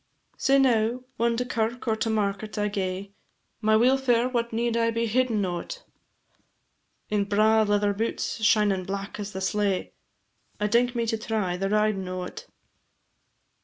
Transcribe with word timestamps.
Sae 0.35 0.57
now, 0.57 1.03
whan 1.17 1.37
to 1.37 1.45
kirk 1.45 1.87
or 1.87 1.95
to 1.95 2.09
market 2.09 2.57
I 2.57 2.69
gae 2.69 3.11
My 3.61 3.75
weelfare 3.75 4.33
what 4.33 4.51
need 4.51 4.75
I 4.75 4.89
be 4.89 5.05
hiddin' 5.07 5.45
o't? 5.45 5.83
In 7.11 7.25
braw 7.25 7.61
leather 7.61 7.93
boots 7.93 8.43
shinin' 8.43 8.83
black 8.85 9.19
as 9.19 9.31
the 9.31 9.41
slae, 9.41 9.91
I 10.59 10.65
dink 10.65 10.95
me 10.95 11.05
to 11.05 11.19
try 11.19 11.55
the 11.55 11.69
ridin' 11.69 12.07
o't. 12.07 12.47